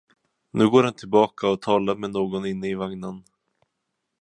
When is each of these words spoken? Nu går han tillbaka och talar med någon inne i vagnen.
Nu 0.53 0.69
går 0.69 0.83
han 0.83 0.93
tillbaka 0.93 1.47
och 1.49 1.61
talar 1.61 1.95
med 1.95 2.11
någon 2.13 2.45
inne 2.45 2.67
i 2.69 2.75
vagnen. 2.75 3.23